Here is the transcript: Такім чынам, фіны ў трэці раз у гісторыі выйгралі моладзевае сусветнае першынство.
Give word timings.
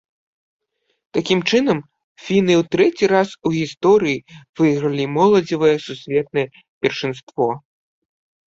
Такім 1.17 1.39
чынам, 1.49 1.81
фіны 2.25 2.53
ў 2.61 2.65
трэці 2.75 3.05
раз 3.13 3.29
у 3.49 3.51
гісторыі 3.57 4.17
выйгралі 4.63 5.05
моладзевае 5.19 5.73
сусветнае 5.87 6.47
першынство. 6.81 7.47